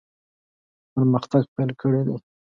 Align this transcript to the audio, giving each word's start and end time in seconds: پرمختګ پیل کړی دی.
پرمختګ 0.93 1.43
پیل 1.55 1.69
کړی 1.81 2.01
دی. 2.07 2.17